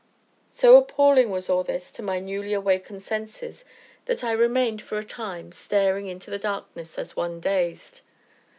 So 0.49 0.77
appalling 0.77 1.29
was 1.29 1.47
all 1.47 1.61
this 1.63 1.93
to 1.93 2.01
my 2.01 2.19
newly 2.19 2.53
awakened 2.53 3.03
senses, 3.03 3.63
that 4.05 4.23
I 4.23 4.31
remained, 4.31 4.81
for 4.81 4.97
a 4.97 5.03
time, 5.03 5.51
staring 5.51 6.07
into 6.07 6.31
the 6.31 6.39
darkness 6.39 6.97
as 6.97 7.15
one 7.15 7.39
dazed. 7.39 8.01